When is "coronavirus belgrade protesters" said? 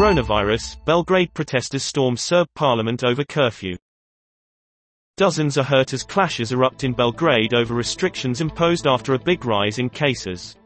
0.00-1.82